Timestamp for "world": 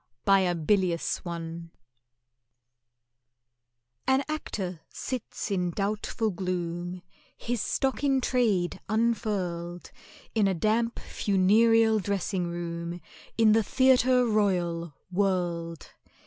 15.11-15.91